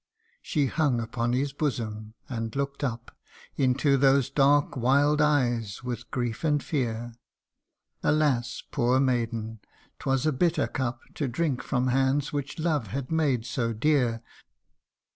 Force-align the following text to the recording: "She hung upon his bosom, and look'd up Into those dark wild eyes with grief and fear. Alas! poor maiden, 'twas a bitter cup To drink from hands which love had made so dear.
"She 0.41 0.65
hung 0.65 0.99
upon 0.99 1.33
his 1.33 1.53
bosom, 1.53 2.15
and 2.27 2.55
look'd 2.55 2.83
up 2.83 3.15
Into 3.55 3.97
those 3.97 4.31
dark 4.31 4.75
wild 4.75 5.21
eyes 5.21 5.83
with 5.83 6.09
grief 6.09 6.43
and 6.43 6.63
fear. 6.63 7.13
Alas! 8.01 8.63
poor 8.71 8.99
maiden, 8.99 9.59
'twas 9.99 10.25
a 10.25 10.31
bitter 10.31 10.65
cup 10.65 11.01
To 11.13 11.27
drink 11.27 11.61
from 11.61 11.89
hands 11.89 12.33
which 12.33 12.57
love 12.57 12.87
had 12.87 13.11
made 13.11 13.45
so 13.45 13.73
dear. 13.73 14.23